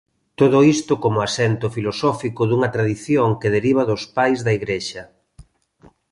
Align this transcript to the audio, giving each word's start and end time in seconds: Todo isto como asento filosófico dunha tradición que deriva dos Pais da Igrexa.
Todo 0.39 0.57
isto 0.75 0.93
como 1.03 1.23
asento 1.27 1.67
filosófico 1.75 2.41
dunha 2.45 2.69
tradición 2.75 3.29
que 3.41 3.53
deriva 3.55 3.87
dos 3.89 4.03
Pais 4.15 4.39
da 4.45 4.51
Igrexa. 4.59 5.03